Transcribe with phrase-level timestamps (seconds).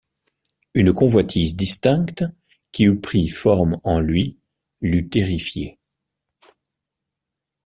[0.73, 2.23] Une convoitise distincte,
[2.71, 4.39] qui eût pris forme en lui,
[4.81, 5.77] l’eût terrifié.